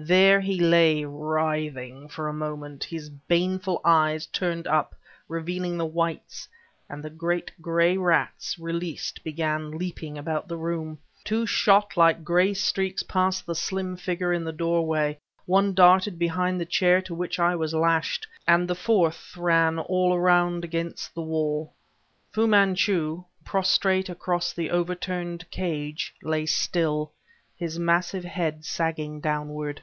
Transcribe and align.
There 0.00 0.40
he 0.40 0.60
lay, 0.60 1.04
writhing, 1.04 2.06
for 2.10 2.28
a 2.28 2.32
moment, 2.32 2.84
his 2.84 3.10
baneful 3.10 3.80
eyes 3.84 4.26
turned 4.26 4.68
up, 4.68 4.94
revealing 5.26 5.76
the 5.76 5.86
whites; 5.86 6.46
and 6.88 7.02
the 7.02 7.10
great 7.10 7.50
gray 7.60 7.96
rats, 7.96 8.56
released, 8.60 9.24
began 9.24 9.72
leaping 9.72 10.16
about 10.16 10.46
the 10.46 10.56
room. 10.56 11.00
Two 11.24 11.46
shot 11.46 11.96
like 11.96 12.22
gray 12.22 12.54
streaks 12.54 13.02
past 13.02 13.44
the 13.44 13.56
slim 13.56 13.96
figure 13.96 14.32
in 14.32 14.44
the 14.44 14.52
doorway, 14.52 15.18
one 15.46 15.74
darted 15.74 16.16
behind 16.16 16.60
the 16.60 16.64
chair 16.64 17.02
to 17.02 17.12
which 17.12 17.40
I 17.40 17.56
was 17.56 17.74
lashed, 17.74 18.24
and 18.46 18.68
the 18.68 18.76
fourth 18.76 19.36
ran 19.36 19.80
all 19.80 20.14
around 20.14 20.62
against 20.64 21.12
the 21.12 21.22
wall... 21.22 21.74
Fu 22.32 22.46
Manchu, 22.46 23.24
prostrate 23.44 24.08
across 24.08 24.52
the 24.52 24.70
overturned 24.70 25.50
cage, 25.50 26.14
lay 26.22 26.46
still, 26.46 27.10
his 27.56 27.80
massive 27.80 28.22
head 28.22 28.64
sagging 28.64 29.18
downward. 29.20 29.82